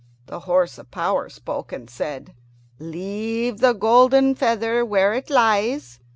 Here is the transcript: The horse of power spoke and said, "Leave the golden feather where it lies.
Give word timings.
The 0.25 0.39
horse 0.49 0.79
of 0.79 0.89
power 0.89 1.29
spoke 1.29 1.71
and 1.71 1.87
said, 1.87 2.33
"Leave 2.79 3.59
the 3.59 3.73
golden 3.73 4.33
feather 4.33 4.83
where 4.83 5.13
it 5.13 5.29
lies. 5.29 5.99